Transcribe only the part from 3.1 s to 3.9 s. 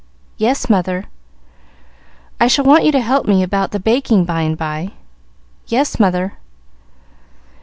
me about the